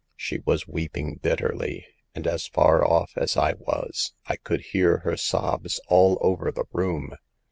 [0.17, 6.17] Sheggras weeping bitterly, and as far off as I was, xrcould hear her sobs all
[6.21, 7.13] over the room.